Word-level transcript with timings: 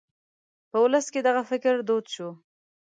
په 0.69 0.77
ولس 0.83 1.05
کې 1.13 1.19
دغه 1.27 1.41
فکر 1.51 1.73
دود 1.87 2.05
شو. 2.13 2.29